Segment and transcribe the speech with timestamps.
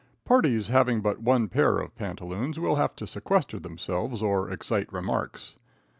[0.25, 5.57] Parties having but one pair of pantaloons will have to sequester themselves or excite remarks.